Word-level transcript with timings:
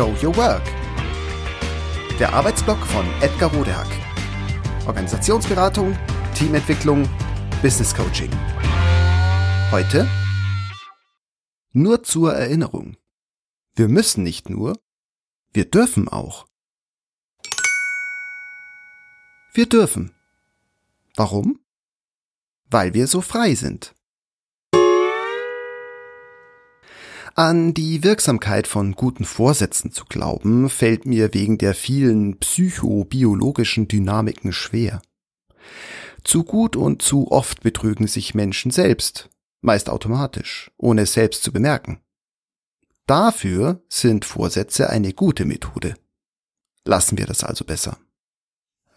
Show 0.00 0.16
Your 0.22 0.34
Work. 0.38 0.62
Der 2.18 2.32
Arbeitsblock 2.32 2.78
von 2.86 3.04
Edgar 3.20 3.52
Rodehack. 3.52 3.86
Organisationsberatung, 4.86 5.94
Teamentwicklung, 6.34 7.06
Business 7.60 7.94
Coaching. 7.94 8.30
Heute 9.70 10.08
nur 11.72 12.02
zur 12.02 12.32
Erinnerung. 12.32 12.96
Wir 13.74 13.88
müssen 13.88 14.24
nicht 14.24 14.48
nur, 14.48 14.80
wir 15.52 15.66
dürfen 15.66 16.08
auch. 16.08 16.46
Wir 19.52 19.68
dürfen. 19.68 20.14
Warum? 21.14 21.60
Weil 22.70 22.94
wir 22.94 23.06
so 23.06 23.20
frei 23.20 23.54
sind. 23.54 23.94
An 27.34 27.74
die 27.74 28.02
Wirksamkeit 28.02 28.66
von 28.66 28.92
guten 28.92 29.24
Vorsätzen 29.24 29.92
zu 29.92 30.04
glauben, 30.04 30.68
fällt 30.68 31.06
mir 31.06 31.32
wegen 31.32 31.58
der 31.58 31.74
vielen 31.74 32.38
psychobiologischen 32.38 33.86
Dynamiken 33.86 34.52
schwer. 34.52 35.00
Zu 36.24 36.44
gut 36.44 36.76
und 36.76 37.02
zu 37.02 37.30
oft 37.30 37.62
betrügen 37.62 38.06
sich 38.06 38.34
Menschen 38.34 38.70
selbst, 38.70 39.30
meist 39.60 39.88
automatisch, 39.88 40.70
ohne 40.76 41.02
es 41.02 41.12
selbst 41.12 41.42
zu 41.42 41.52
bemerken. 41.52 42.00
Dafür 43.06 43.82
sind 43.88 44.24
Vorsätze 44.24 44.90
eine 44.90 45.12
gute 45.12 45.44
Methode. 45.44 45.94
Lassen 46.84 47.16
wir 47.16 47.26
das 47.26 47.44
also 47.44 47.64
besser. 47.64 47.98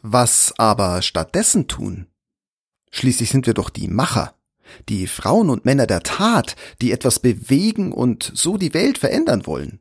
Was 0.02 0.54
aber 0.58 1.02
stattdessen 1.02 1.68
tun? 1.68 2.08
Schließlich 2.92 3.30
sind 3.30 3.48
wir 3.48 3.54
doch 3.54 3.70
die 3.70 3.88
Macher 3.88 4.36
die 4.90 5.08
Frauen 5.08 5.50
und 5.50 5.66
Männer 5.66 5.88
der 5.88 6.02
Tat, 6.02 6.56
die 6.82 6.92
etwas 6.92 7.20
bewegen 7.20 7.92
und 7.92 8.32
so 8.34 8.58
die 8.58 8.74
Welt 8.74 8.98
verändern 8.98 9.46
wollen. 9.46 9.80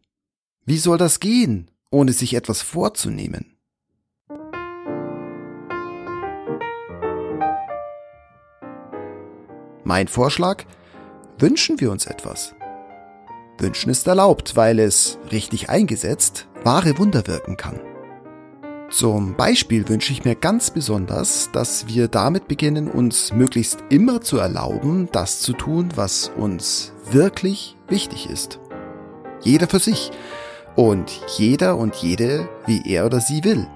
Wie 0.64 0.78
soll 0.78 0.98
das 0.98 1.20
gehen, 1.20 1.70
ohne 1.90 2.12
sich 2.12 2.34
etwas 2.34 2.62
vorzunehmen? 2.62 3.56
Mein 9.84 10.08
Vorschlag? 10.08 10.64
Wünschen 11.38 11.80
wir 11.80 11.90
uns 11.90 12.06
etwas. 12.06 12.54
Wünschen 13.58 13.90
ist 13.90 14.06
erlaubt, 14.06 14.56
weil 14.56 14.78
es, 14.78 15.18
richtig 15.30 15.68
eingesetzt, 15.68 16.46
wahre 16.62 16.98
Wunder 16.98 17.26
wirken 17.26 17.56
kann. 17.56 17.80
Zum 18.92 19.36
Beispiel 19.36 19.88
wünsche 19.88 20.12
ich 20.12 20.26
mir 20.26 20.34
ganz 20.34 20.70
besonders, 20.70 21.48
dass 21.50 21.86
wir 21.86 22.08
damit 22.08 22.46
beginnen, 22.46 22.88
uns 22.88 23.32
möglichst 23.32 23.78
immer 23.88 24.20
zu 24.20 24.36
erlauben, 24.36 25.08
das 25.12 25.40
zu 25.40 25.54
tun, 25.54 25.88
was 25.94 26.30
uns 26.36 26.92
wirklich 27.10 27.78
wichtig 27.88 28.28
ist. 28.28 28.60
Jeder 29.40 29.66
für 29.66 29.78
sich 29.78 30.10
und 30.76 31.10
jeder 31.38 31.78
und 31.78 31.96
jede, 31.96 32.50
wie 32.66 32.82
er 32.86 33.06
oder 33.06 33.20
sie 33.20 33.42
will. 33.44 33.66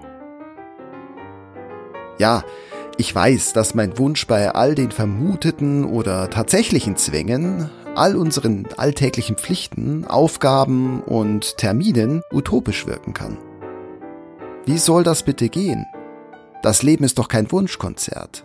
Ja, 2.19 2.44
ich 2.98 3.14
weiß, 3.14 3.55
dass 3.55 3.75
mein 3.75 3.97
Wunsch 3.97 4.27
bei 4.27 4.50
all 4.50 4.75
den 4.75 4.91
vermuteten 4.91 5.87
oder 5.87 6.28
tatsächlichen 6.28 6.97
Zwängen, 6.97 7.70
all 7.94 8.17
unseren 8.17 8.69
alltäglichen 8.77 9.37
Pflichten, 9.37 10.05
Aufgaben 10.05 11.00
und 11.03 11.56
Terminen 11.56 12.20
utopisch 12.31 12.87
wirken 12.87 13.14
kann. 13.14 13.39
Wie 14.67 14.78
soll 14.78 15.05
das 15.05 15.22
bitte 15.22 15.48
gehen? 15.48 15.86
Das 16.61 16.83
Leben 16.83 17.05
ist 17.05 17.19
doch 17.19 17.28
kein 17.28 17.53
Wunschkonzert. 17.53 18.45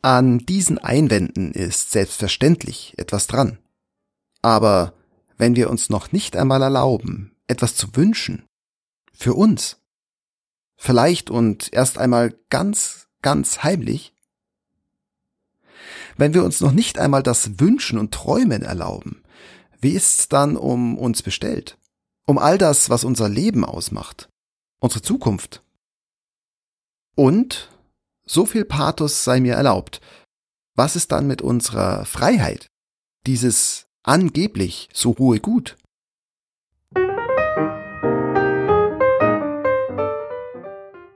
An 0.00 0.38
diesen 0.38 0.78
Einwänden 0.78 1.52
ist 1.52 1.90
selbstverständlich 1.90 2.94
etwas 2.96 3.26
dran. 3.26 3.58
Aber 4.40 4.94
wenn 5.36 5.56
wir 5.56 5.68
uns 5.68 5.90
noch 5.90 6.10
nicht 6.10 6.38
einmal 6.38 6.62
erlauben, 6.62 7.36
etwas 7.48 7.76
zu 7.76 7.94
wünschen, 7.94 8.44
für 9.12 9.34
uns, 9.34 9.76
vielleicht 10.76 11.28
und 11.28 11.70
erst 11.70 11.98
einmal 11.98 12.34
ganz, 12.48 13.08
ganz 13.20 13.62
heimlich, 13.62 14.14
wenn 16.16 16.32
wir 16.32 16.44
uns 16.44 16.62
noch 16.62 16.72
nicht 16.72 16.98
einmal 16.98 17.22
das 17.22 17.60
Wünschen 17.60 17.98
und 17.98 18.14
Träumen 18.14 18.62
erlauben, 18.62 19.23
wie 19.84 19.90
ist's 19.90 20.30
dann 20.30 20.56
um 20.56 20.96
uns 20.96 21.22
bestellt? 21.22 21.76
Um 22.26 22.38
all 22.38 22.56
das, 22.56 22.88
was 22.88 23.04
unser 23.04 23.28
Leben 23.28 23.66
ausmacht. 23.66 24.30
Unsere 24.80 25.02
Zukunft. 25.02 25.62
Und, 27.14 27.70
so 28.24 28.46
viel 28.46 28.64
Pathos 28.64 29.24
sei 29.24 29.40
mir 29.40 29.56
erlaubt, 29.56 30.00
was 30.74 30.96
ist 30.96 31.12
dann 31.12 31.26
mit 31.26 31.42
unserer 31.42 32.06
Freiheit? 32.06 32.68
Dieses 33.26 33.86
angeblich 34.02 34.88
so 34.94 35.18
hohe 35.18 35.38
Gut? 35.38 35.76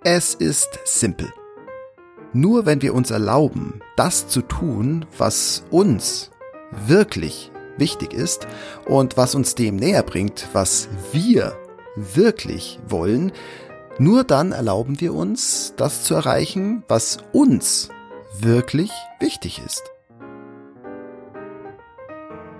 Es 0.04 0.34
ist 0.34 0.78
simpel. 0.84 1.32
Nur 2.34 2.66
wenn 2.66 2.82
wir 2.82 2.92
uns 2.92 3.10
erlauben, 3.10 3.80
das 3.96 4.28
zu 4.28 4.42
tun, 4.42 5.06
was 5.16 5.64
uns 5.70 6.30
wirklich 6.70 7.50
wichtig 7.78 8.12
ist 8.12 8.46
und 8.86 9.16
was 9.16 9.34
uns 9.34 9.54
dem 9.54 9.76
näher 9.76 10.02
bringt, 10.02 10.48
was 10.52 10.88
wir 11.12 11.56
wirklich 11.96 12.78
wollen, 12.86 13.32
nur 13.98 14.22
dann 14.24 14.52
erlauben 14.52 15.00
wir 15.00 15.14
uns, 15.14 15.74
das 15.76 16.04
zu 16.04 16.14
erreichen, 16.14 16.84
was 16.86 17.18
uns 17.32 17.88
wirklich 18.38 18.92
wichtig 19.18 19.60
ist. 19.64 19.82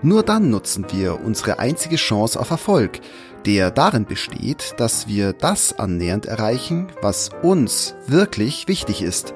Nur 0.02 0.22
dann 0.22 0.50
nutzen 0.50 0.86
wir 0.92 1.20
unsere 1.20 1.58
einzige 1.58 1.96
Chance 1.96 2.38
auf 2.38 2.50
Erfolg, 2.50 3.00
der 3.46 3.70
darin 3.70 4.04
besteht, 4.04 4.74
dass 4.78 5.08
wir 5.08 5.32
das 5.32 5.78
annähernd 5.78 6.26
erreichen, 6.26 6.88
was 7.02 7.30
uns 7.42 7.94
wirklich 8.06 8.68
wichtig 8.68 9.02
ist, 9.02 9.34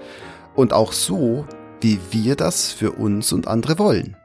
und 0.55 0.73
auch 0.73 0.93
so, 0.93 1.47
wie 1.81 1.99
wir 2.11 2.37
das 2.37 2.71
für 2.73 2.93
uns 2.93 3.33
und 3.33 3.49
andere 3.49 3.79
wollen. 3.79 4.17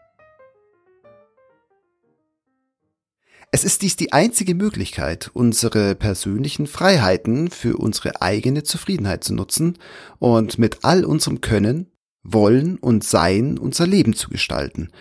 Es 3.51 3.63
ist 3.63 3.81
dies 3.81 3.95
die 3.95 4.11
einzige 4.11 4.55
Möglichkeit, 4.55 5.31
unsere 5.33 5.95
persönlichen 5.95 6.67
Freiheiten 6.67 7.49
für 7.49 7.77
unsere 7.77 8.21
eigene 8.21 8.63
Zufriedenheit 8.63 9.23
zu 9.23 9.33
nutzen 9.33 9.77
und 10.19 10.59
mit 10.59 10.83
all 10.83 11.05
unserem 11.05 11.39
Können, 11.39 11.89
Wollen 12.23 12.77
und 12.77 13.05
Sein 13.05 13.57
unser 13.57 13.87
Leben 13.87 14.13
zu 14.13 14.29
gestalten 14.29 14.91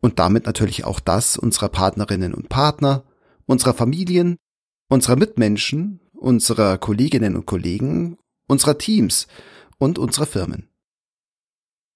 und 0.00 0.18
damit 0.20 0.46
natürlich 0.46 0.84
auch 0.84 1.00
das 1.00 1.36
unserer 1.36 1.68
Partnerinnen 1.68 2.32
und 2.32 2.48
Partner, 2.48 3.04
unserer 3.46 3.74
Familien, 3.74 4.36
unserer 4.88 5.16
Mitmenschen, 5.16 6.00
unserer 6.12 6.78
Kolleginnen 6.78 7.36
und 7.36 7.46
Kollegen, 7.46 8.18
unserer 8.46 8.78
Teams 8.78 9.26
und 9.78 9.98
unserer 9.98 10.26
Firmen. 10.26 10.68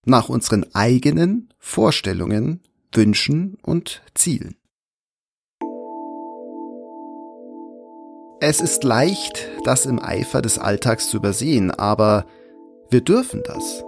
Nach 0.06 0.28
unseren 0.28 0.74
eigenen 0.74 1.54
Vorstellungen, 1.58 2.62
Wünschen 2.92 3.56
und 3.62 4.02
Zielen. 4.14 4.56
Es 8.46 8.60
ist 8.60 8.84
leicht, 8.84 9.48
das 9.64 9.86
im 9.86 9.98
Eifer 9.98 10.42
des 10.42 10.58
Alltags 10.58 11.08
zu 11.08 11.16
übersehen, 11.16 11.70
aber 11.70 12.26
wir 12.90 13.00
dürfen 13.00 13.42
das. 13.42 13.82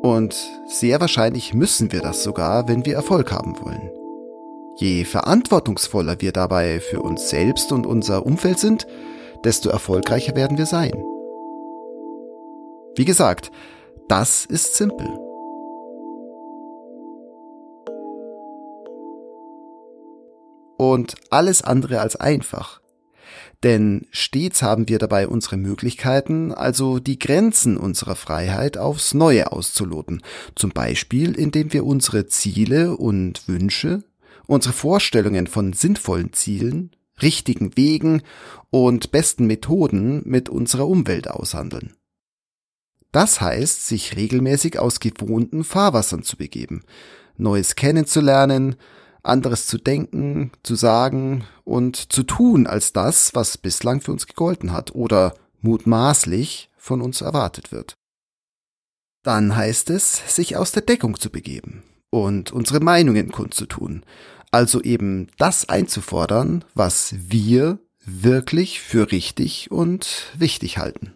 Und 0.00 0.34
sehr 0.66 0.98
wahrscheinlich 0.98 1.52
müssen 1.52 1.92
wir 1.92 2.00
das 2.00 2.22
sogar, 2.22 2.68
wenn 2.68 2.86
wir 2.86 2.94
Erfolg 2.94 3.30
haben 3.30 3.54
wollen. 3.60 3.90
Je 4.76 5.04
verantwortungsvoller 5.04 6.22
wir 6.22 6.32
dabei 6.32 6.80
für 6.80 7.02
uns 7.02 7.28
selbst 7.28 7.70
und 7.70 7.86
unser 7.86 8.24
Umfeld 8.24 8.58
sind, 8.58 8.86
desto 9.44 9.68
erfolgreicher 9.68 10.34
werden 10.34 10.56
wir 10.56 10.64
sein. 10.64 10.94
Wie 12.96 13.04
gesagt, 13.04 13.52
das 14.08 14.46
ist 14.46 14.74
simpel. 14.74 15.06
Und 20.78 21.14
alles 21.28 21.60
andere 21.60 22.00
als 22.00 22.16
einfach. 22.16 22.80
Denn 23.62 24.06
stets 24.10 24.62
haben 24.62 24.88
wir 24.88 24.98
dabei 24.98 25.28
unsere 25.28 25.56
Möglichkeiten, 25.56 26.52
also 26.52 26.98
die 26.98 27.18
Grenzen 27.18 27.76
unserer 27.76 28.16
Freiheit 28.16 28.76
aufs 28.76 29.14
Neue 29.14 29.52
auszuloten. 29.52 30.22
Zum 30.56 30.70
Beispiel, 30.70 31.34
indem 31.38 31.72
wir 31.72 31.86
unsere 31.86 32.26
Ziele 32.26 32.96
und 32.96 33.46
Wünsche, 33.46 34.02
unsere 34.46 34.74
Vorstellungen 34.74 35.46
von 35.46 35.72
sinnvollen 35.72 36.32
Zielen, 36.32 36.90
richtigen 37.20 37.76
Wegen 37.76 38.22
und 38.70 39.12
besten 39.12 39.46
Methoden 39.46 40.22
mit 40.24 40.48
unserer 40.48 40.88
Umwelt 40.88 41.28
aushandeln. 41.28 41.94
Das 43.12 43.40
heißt, 43.40 43.86
sich 43.86 44.16
regelmäßig 44.16 44.78
aus 44.78 44.98
gewohnten 44.98 45.64
Fahrwassern 45.64 46.22
zu 46.22 46.36
begeben, 46.36 46.82
Neues 47.36 47.76
kennenzulernen, 47.76 48.76
anderes 49.22 49.66
zu 49.66 49.78
denken, 49.78 50.52
zu 50.62 50.74
sagen 50.74 51.44
und 51.64 52.12
zu 52.12 52.22
tun 52.22 52.66
als 52.66 52.92
das, 52.92 53.34
was 53.34 53.58
bislang 53.58 54.00
für 54.00 54.12
uns 54.12 54.26
gegolten 54.26 54.72
hat 54.72 54.94
oder 54.94 55.34
mutmaßlich 55.60 56.70
von 56.76 57.00
uns 57.00 57.20
erwartet 57.20 57.72
wird. 57.72 57.94
Dann 59.22 59.54
heißt 59.54 59.90
es, 59.90 60.34
sich 60.34 60.56
aus 60.56 60.72
der 60.72 60.82
Deckung 60.82 61.18
zu 61.18 61.30
begeben 61.30 61.84
und 62.10 62.52
unsere 62.52 62.80
Meinungen 62.80 63.30
kundzutun, 63.30 64.04
Also 64.50 64.82
eben 64.82 65.28
das 65.38 65.68
einzufordern, 65.68 66.64
was 66.74 67.14
wir 67.16 67.78
wirklich 68.04 68.80
für 68.80 69.10
richtig 69.10 69.70
und 69.70 70.26
wichtig 70.36 70.76
halten. 70.76 71.14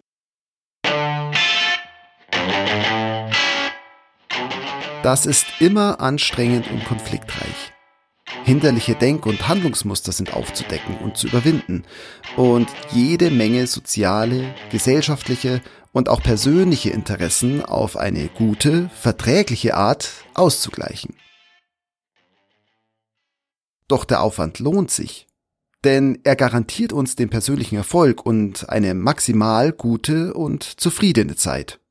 Das 5.03 5.25
ist 5.25 5.45
immer 5.59 5.99
anstrengend 6.01 6.71
und 6.71 6.83
konfliktreich. 6.85 7.76
Hinderliche 8.47 8.95
Denk- 8.95 9.25
und 9.25 9.49
Handlungsmuster 9.49 10.13
sind 10.13 10.33
aufzudecken 10.33 10.97
und 10.99 11.17
zu 11.17 11.27
überwinden 11.27 11.83
und 12.37 12.69
jede 12.93 13.29
Menge 13.29 13.67
soziale, 13.67 14.55
gesellschaftliche 14.71 15.61
und 15.91 16.07
auch 16.07 16.23
persönliche 16.23 16.91
Interessen 16.91 17.61
auf 17.61 17.97
eine 17.97 18.29
gute, 18.29 18.89
verträgliche 19.01 19.75
Art 19.75 20.11
auszugleichen. 20.33 21.13
Doch 23.89 24.05
der 24.05 24.21
Aufwand 24.21 24.59
lohnt 24.59 24.91
sich, 24.91 25.27
denn 25.83 26.19
er 26.23 26.37
garantiert 26.37 26.93
uns 26.93 27.17
den 27.17 27.29
persönlichen 27.29 27.75
Erfolg 27.75 28.25
und 28.25 28.69
eine 28.69 28.93
maximal 28.93 29.73
gute 29.73 30.33
und 30.33 30.63
zufriedene 30.63 31.35
Zeit. 31.35 31.81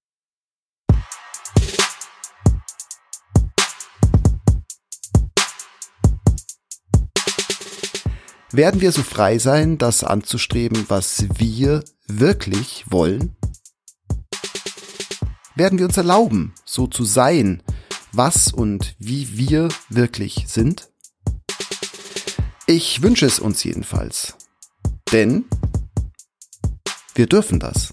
Werden 8.56 8.80
wir 8.80 8.90
so 8.90 9.02
frei 9.02 9.38
sein, 9.38 9.76
das 9.76 10.02
anzustreben, 10.02 10.86
was 10.88 11.26
wir 11.36 11.84
wirklich 12.06 12.86
wollen? 12.88 13.36
Werden 15.54 15.78
wir 15.78 15.84
uns 15.84 15.98
erlauben, 15.98 16.54
so 16.64 16.86
zu 16.86 17.04
sein, 17.04 17.62
was 18.12 18.50
und 18.50 18.96
wie 18.98 19.36
wir 19.36 19.68
wirklich 19.90 20.46
sind? 20.48 20.88
Ich 22.66 23.02
wünsche 23.02 23.26
es 23.26 23.40
uns 23.40 23.62
jedenfalls. 23.62 24.36
Denn 25.12 25.44
wir 27.14 27.26
dürfen 27.26 27.60
das. 27.60 27.92